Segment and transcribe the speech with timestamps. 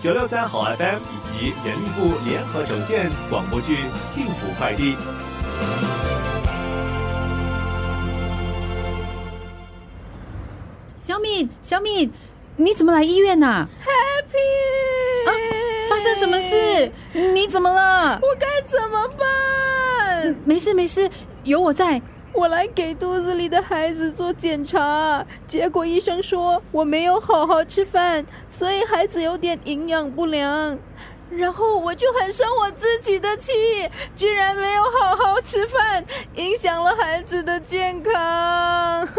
[0.00, 3.76] 九六三好 FM 以及人力部联合呈现广播剧
[4.14, 4.94] 《幸福快递》。
[11.00, 12.12] 小敏，小敏，
[12.56, 15.30] 你怎么来医院呐、Happy，、啊？
[15.90, 16.92] 发生什么事？
[17.12, 18.20] 你怎么了？
[18.22, 20.36] 我该怎么办？
[20.44, 21.10] 没事没事，
[21.42, 22.00] 有我在。
[22.32, 30.78] 我来给肚子里的孩子做检查，结果医生说我没有好好吃饭，所以孩子有点营养不良。
[31.30, 33.52] 然后我就很生我自己的气，
[34.16, 36.02] 居然没有好好吃饭，
[36.36, 39.06] 影响了孩子的健康。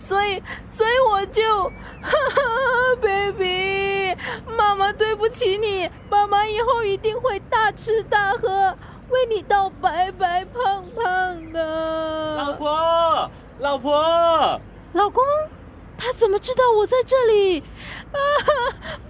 [0.00, 1.70] 所以，所以我就，
[3.00, 4.16] baby，
[4.56, 8.76] 妈妈对不起你，妈妈以后一定会大吃大喝。
[9.10, 14.60] 为你到白白胖胖的，老婆，老婆，
[14.92, 15.22] 老公，
[15.96, 17.60] 他怎么知道我在这里？
[17.60, 18.18] 啊，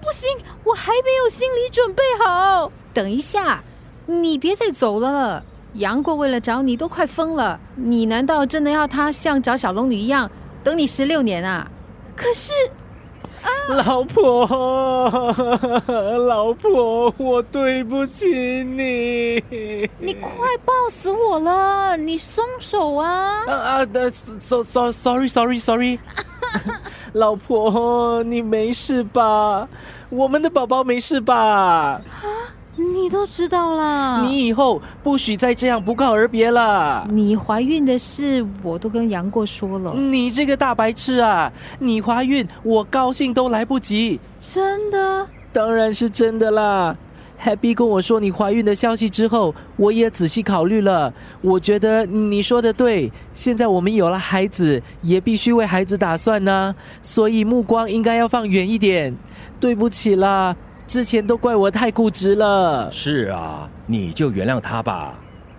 [0.00, 0.30] 不行，
[0.64, 2.70] 我还没有心理准备好。
[2.92, 3.64] 等一下，
[4.06, 5.42] 你别再走了。
[5.74, 10.30] 杨过为了找你都快疯了，你难道真的要他像找小龙女一样
[10.64, 11.70] 等你十六年啊？
[12.16, 12.52] 可是，
[13.84, 14.46] 老婆，
[16.26, 18.26] 老婆，我对不起
[18.62, 19.42] 你。
[19.98, 20.30] 你快
[20.64, 21.96] 抱死我了！
[21.96, 23.42] 你松手啊！
[23.46, 25.98] 啊啊的，so so sorry sorry sorry。
[27.14, 29.68] 老婆，你没事吧？
[30.10, 32.00] 我们的宝宝没事吧？
[32.76, 34.22] 你都知道啦。
[34.22, 37.06] 你以后不许再这样不告而别了。
[37.10, 39.94] 你怀孕的事我都跟杨过说了。
[39.94, 41.50] 你这个大白痴啊！
[41.78, 44.20] 你怀孕，我高兴都来不及。
[44.40, 45.26] 真的？
[45.52, 46.94] 当然是真的啦。
[47.42, 51.12] Happy 跟我说你怀孕的消息之后，我也仔细考虑了。
[51.42, 56.74] 我觉得你说的对，现在我们有了孩子，也必须为孩子打算呢。
[57.02, 59.14] 所以目光应该要放远一点。
[59.60, 60.54] 对不起啦，
[60.86, 62.90] 之前都怪我太固执了。
[62.90, 65.14] 是啊，你就原谅他吧。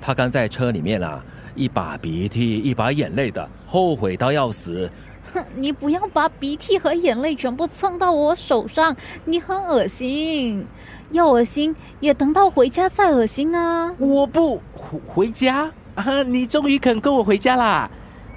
[0.00, 1.22] 他刚在车里面啊，
[1.54, 4.90] 一把鼻涕一把眼泪的，后悔到要死。
[5.32, 8.94] 哼，你不要把鼻涕和眼泪全部蹭到我手上，
[9.24, 10.66] 你很恶心。
[11.12, 13.94] 要恶心也等到回家再恶心啊！
[13.98, 16.22] 我不回回家啊！
[16.22, 17.90] 你终于肯跟我回家啦。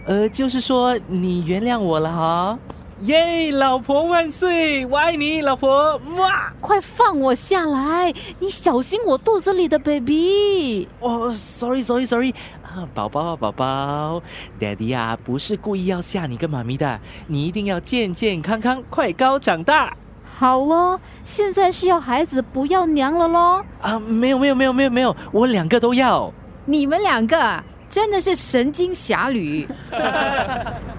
[0.06, 2.59] 呃，就是说你原谅我了哈。
[3.01, 4.85] 耶，老婆万岁！
[4.85, 5.97] 我爱你，老婆。
[6.16, 6.53] 哇！
[6.61, 8.13] 快放我下来！
[8.39, 10.88] 你小心我肚子里的 baby。
[11.01, 12.33] 哦，sorry，sorry，sorry。
[12.63, 14.23] 啊，宝宝，宝宝
[14.57, 16.97] ，Daddy 啊，不是故意要吓你跟妈咪的，
[17.28, 19.94] 你一定要健健康康、快高长大。
[20.23, 23.66] 好咯，现在是要孩子不要娘了咯。
[23.81, 26.31] 啊，没有，没有，没有，没有，没有，我两个都要。
[26.63, 29.67] 你们两个啊，真的是神经侠侣。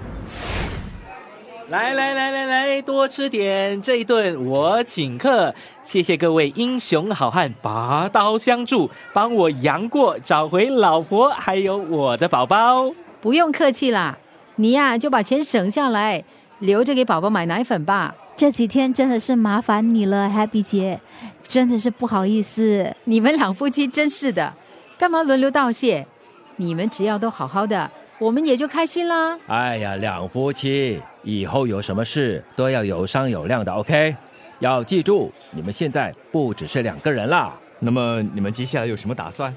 [1.68, 5.52] 来来来来来，多吃点，这一顿我请客。
[5.82, 12.92] 谢谢各位英雄好汉拔刀相助，帮我杨过找回老婆，还有我的宝宝。
[13.20, 14.16] 不用客气啦，
[14.54, 16.22] 你呀、就把钱省下来，
[16.60, 18.14] 留着给宝宝买奶粉吧。
[18.36, 21.00] 这几天真的是麻烦你了，Happy 姐，
[21.48, 22.94] 真的是不好意思。
[23.04, 24.54] 你们两夫妻真是的，
[24.96, 26.06] 干嘛轮流道谢？
[26.54, 27.90] 你们只要都好好的，
[28.20, 29.36] 我们也就开心啦。
[29.48, 34.14] 哎呀，两夫妻以后有什么事都要有商有量的，OK？
[34.60, 37.52] 要记住，你们现在不只是两个人啦。
[37.80, 39.52] 那么你们接下来有什么打算？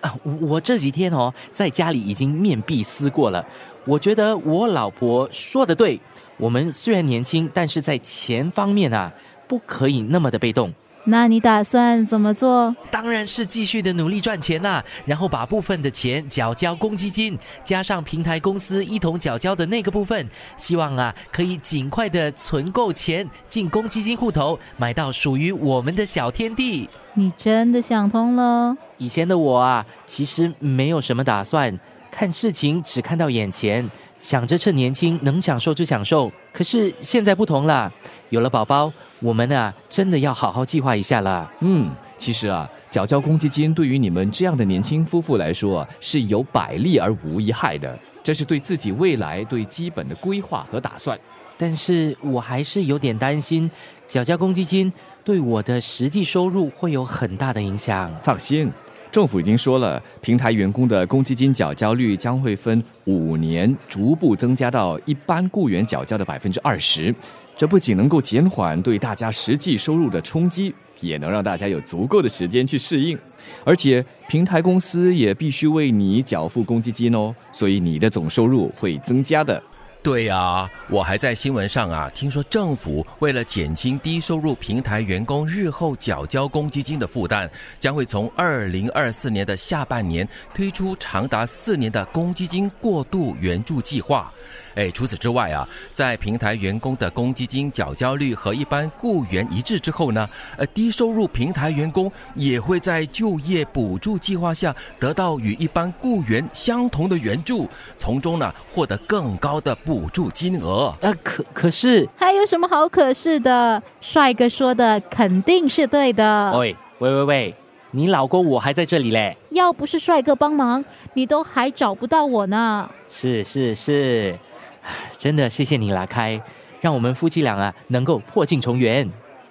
[0.00, 3.46] 啊，我这几天哦，在家里已经面壁思过了。
[3.84, 6.00] 我觉得我老婆说的对，
[6.38, 9.12] 我们虽然年轻，但是在钱方面啊，
[9.46, 10.74] 不可以那么的被动。
[11.04, 12.74] 那你打算怎么做？
[12.90, 26.88] 当然是继续的努力赚钱啦、然后把部分的钱缴交公积金，加上平台公司一同缴交的那个部分，希望啊可以尽快的存够钱进公积金户头，买到属于我们的小天地。
[27.14, 28.76] 你真的想通了？
[28.98, 31.76] 以前的我啊，其实没有什么打算，
[32.12, 33.90] 看事情只看到眼前，
[34.20, 36.30] 想着趁年轻能享受就享受。
[36.52, 37.92] 可是现在不同了，
[38.30, 41.48] 有了宝宝，我们啊真的要好好计划一下了。
[41.60, 47.96] 嗯，其实啊，缴交公积金对于你们这样的年轻夫妇来说啊，是有百利而无一害的。
[48.22, 51.18] 这是对自己未来对基本的规划和打算。
[51.56, 53.70] 但是我还是有点担心，
[54.08, 54.92] 缴交公积金
[55.22, 58.12] 对我的实际收入会有很大的影响。
[58.22, 58.72] 放心，
[59.12, 67.14] 政府已经说了，平台员工的公积金缴交率将会分五年逐步增加到一般雇员缴交的百分之二十。
[67.54, 73.16] 这不仅能够减缓对大家实际收入的冲击，也能让大家有足够的时间去适应。
[73.64, 79.62] 而且，平台公司也必须为你缴付公积金哦，所以你的总收入会增加的。
[80.02, 94.32] 对啊、我还在新闻上啊，听说政府为了减轻低收入平台员工日后缴交公积金的负担，将会从二零二四年的下半年推出长达四年的公积金过渡援助计划。
[94.74, 110.94] 哎，除此之外啊，在平台员工的公积金缴交率和一般雇员一致之后呢，呃，低收入平台员工也会在就业补助计划下得到与一般雇员相同的援助，从中呢获得更高的补助金额。
[111.00, 113.82] 呃，可可是，还有什么好可是的？
[114.00, 116.52] 帅哥说的肯定是对的。
[116.58, 117.54] 喂喂喂喂，
[117.92, 119.36] 你老公我还在这里嘞。
[119.50, 120.84] 要不是帅哥帮忙，
[121.14, 122.90] 你都还找不到我呢。
[123.08, 124.38] 是是是，
[125.18, 126.40] 真的谢谢你啦，开，
[126.80, 129.08] 让我们夫妻俩啊能够破镜重圆。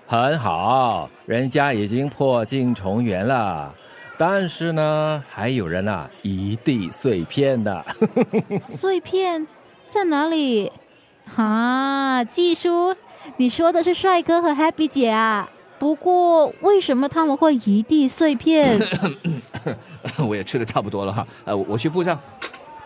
[0.08, 3.74] 很好，人家已经破镜重圆了。
[4.18, 7.84] 但是呢，还有人啊一地碎片的。
[8.62, 9.48] 碎片
[9.88, 10.72] 在哪里？
[11.36, 12.96] 啊，季叔，
[13.38, 15.50] 你说的是帅哥和 Happy 姐啊？
[15.80, 18.80] 不过为什么他们会一地碎片？
[20.28, 22.20] 我也吃的差不多了哈，呃，我我去附上。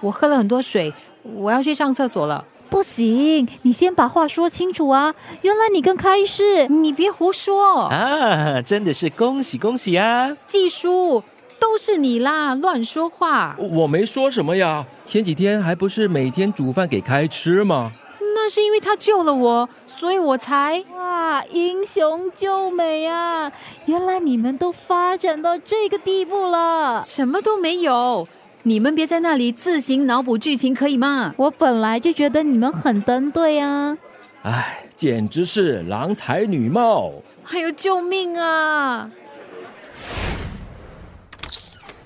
[0.06, 0.94] 我喝了很多水，
[1.24, 2.46] 我要去上厕所了。
[2.69, 5.16] 不行，你先把话说清楚啊！
[5.42, 10.38] 原来你跟开是，你别胡说，啊，真的是恭喜恭喜啊！
[10.46, 11.24] 季叔，
[11.60, 13.56] 都是你啦，乱说话。
[13.57, 17.92] 我没说什么呀，前几天还不是每天煮饭给开吃吗？
[18.36, 20.84] 那是因为他救了我，所以我才……
[20.96, 23.51] 哇，英雄救美啊！
[23.86, 27.01] 原来你们都发展到这个地步了。
[27.04, 28.28] 什么都没有。
[28.68, 31.36] 你们别在那里自行脑补剧情，可以吗？
[31.38, 33.96] 我本来就觉得你们很登对啊。
[34.42, 37.12] 哎，简直是郎才女貌。
[37.52, 39.12] 哎呦，救命啊！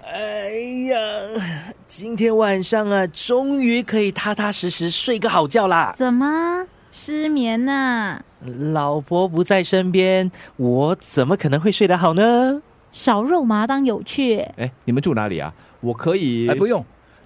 [0.04, 0.50] 哎
[0.90, 1.00] 呀，
[1.88, 5.94] 今天晚上啊，终于可以踏踏实实睡个好觉啦。
[5.96, 8.22] 怎么失眠呢、
[8.74, 12.62] 老婆不在身边，我怎么可能会睡得好呢？
[12.92, 14.40] 少肉麻当有趣。
[14.58, 15.54] 哎，你们住哪里啊？
[15.82, 16.48] 我可以。
[16.48, 16.86] 哎，不用，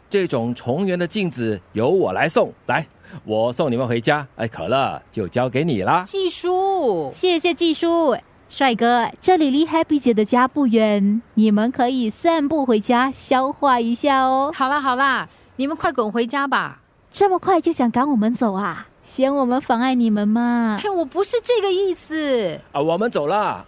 [0.10, 2.54] 这种重圆的镜子由我来送。
[2.68, 2.86] 来，
[3.24, 4.28] 我送你们回家。
[4.36, 6.04] 哎，可乐就交给你啦。
[6.04, 8.16] 季叔，谢谢季叔。
[8.50, 14.52] 帅哥，这里离 Happy 姐的家不远，你们可以散步回家消化一下哦。
[14.54, 16.82] 好啦好啦，你们快滚回家吧。
[17.10, 18.88] 这么快就想赶我们走啊？
[19.02, 20.80] 嫌我们妨碍你们吗？
[20.82, 22.60] 嘿，我不是这个意思。
[22.72, 23.66] 啊，我们走啦。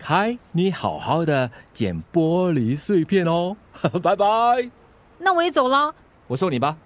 [0.00, 3.56] 开，你好好的捡玻璃碎片哦。
[4.02, 4.26] 拜拜。
[5.18, 5.94] 那我也走了。
[6.26, 6.76] 我送你吧。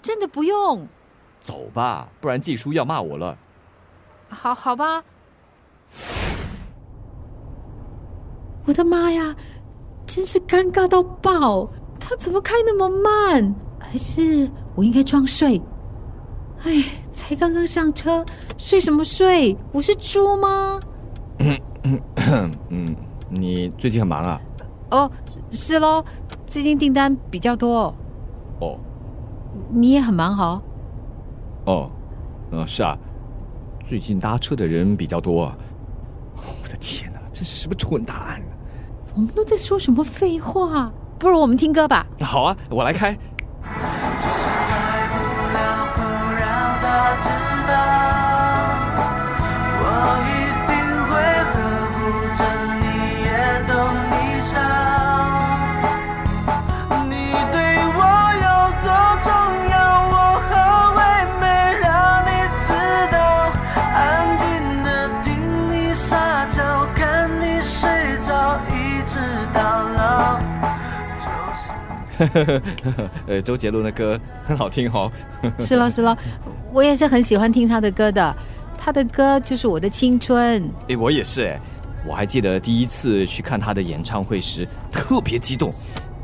[0.00, 0.88] 真的不用。
[1.40, 3.36] 走吧，不然季叔要骂我了。
[4.28, 5.04] 好好吧。
[8.64, 9.36] 我的妈呀，
[10.06, 11.68] 真是尴尬到爆！
[12.00, 13.54] 他怎么开那么慢？
[13.78, 15.60] 还是我应该装睡？
[16.64, 18.24] 哎，才刚刚上车，
[18.56, 19.56] 睡什么睡？
[19.72, 20.80] 我是猪吗？
[23.42, 24.40] 嗯，你最近很忙啊？
[24.92, 25.10] 哦，
[25.50, 26.04] 是喽，
[26.46, 27.92] 最近订单比较多。
[28.60, 28.78] 哦
[29.70, 30.62] 你也很忙哦。
[31.66, 31.90] 哦，
[32.52, 32.96] 嗯、是啊，
[33.84, 35.56] 最近搭车的人比较多啊。
[36.36, 38.40] 我的天哪，这是什么蠢答案？
[39.14, 40.90] 我们都在说什么废话？
[41.18, 42.06] 不如我们听歌吧。
[42.20, 43.16] 好啊，我来开。
[73.26, 75.10] 呃，周杰伦的歌很好听哦。
[75.58, 76.16] 是了是了，
[76.72, 78.36] 我也是很喜欢听他的歌的。
[78.78, 80.68] 他的歌就是我的青春。
[80.88, 81.60] 哎，我也是哎，
[82.06, 85.72] 我还记得第一次去看他的演唱会时，特别激动，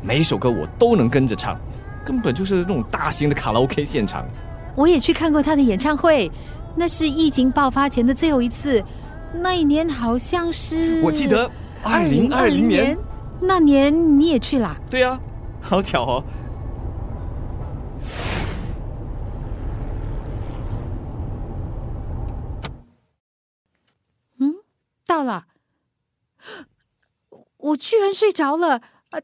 [0.03, 1.57] 每一首歌我都能跟着唱，
[2.05, 4.27] 根本就是那种大型的卡拉 OK 现场。
[4.75, 6.31] 我也去看过他的演唱会，
[6.75, 8.83] 那是疫情爆发前的最后一次。
[9.33, 11.49] 那一年好像是我记得
[11.83, 12.97] 二零二零年，
[13.41, 14.77] 那年你也去啦。
[14.91, 15.21] 对呀、
[15.61, 16.25] 好巧哦。
[24.39, 24.55] 嗯
[25.07, 25.47] 到了，
[27.57, 28.77] 我居然睡着了
[29.11, 29.21] 啊！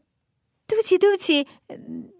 [0.67, 2.11] 对不起，对不起，嗯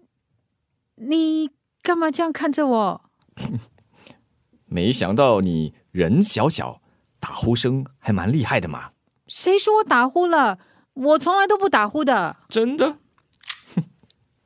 [0.95, 3.01] 你干嘛这样看着我？
[4.65, 6.81] 没想到你人小小，
[7.19, 8.91] 打呼声还蛮厉害的嘛。
[9.27, 10.59] 谁说我打呼了？
[10.93, 12.37] 我从来都不打呼的。
[12.47, 12.99] 真的？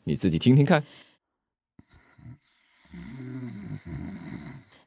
[0.10, 0.84] 哼你自己听听看。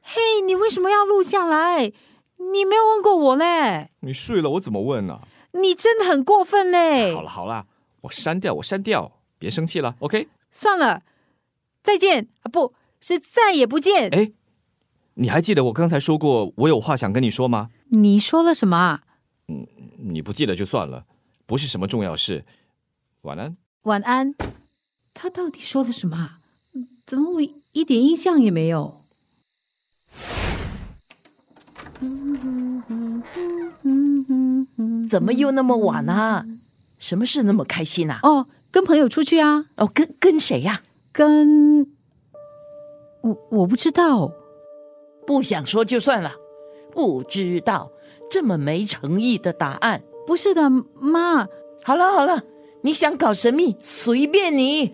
[0.01, 1.93] 嘿，你为什么要录下来？
[2.37, 5.21] 你没有问过我嘞，你睡了，我怎么问呢、
[5.53, 7.21] 你真的很过分嘞好！
[7.21, 7.67] 了好了，
[8.01, 10.27] 我删掉，我删掉，别生气了，OK？
[10.51, 11.03] 算了，
[11.81, 14.09] 再见啊，不是再也不见。
[14.13, 14.33] 哎，
[15.13, 17.69] 你还记得我刚才说过我有话想跟你说吗？
[17.89, 19.03] 你说了什么啊？
[19.99, 21.05] 你不记得就算了，
[21.45, 22.43] 不是什么重要事。
[23.21, 23.55] 晚安。
[23.83, 24.35] 晚安。
[25.13, 26.37] 他到底说了什么啊？
[27.05, 27.41] 怎么我
[27.73, 28.99] 一点印象也没有？
[35.09, 36.45] 怎么又那么晚啊？
[36.99, 38.19] 什么事那么开心啊？
[38.23, 41.87] 哦，跟朋友出去啊，哦，跟跟谁呀、跟
[43.21, 44.31] 我我不知道。
[45.25, 46.33] 不想说就算了，
[46.91, 47.91] 不知道
[48.29, 50.01] 这么没诚意的答案。
[50.27, 51.47] 不是的，妈，
[51.83, 52.43] 好了好了，
[52.81, 54.93] 你想搞神秘随便你。